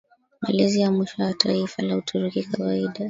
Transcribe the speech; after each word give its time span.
malezi 0.41 0.81
ya 0.81 0.91
mwisho 0.91 1.23
ya 1.23 1.33
taifa 1.33 1.83
la 1.83 1.97
Uturuki 1.97 2.43
kawaida 2.43 2.99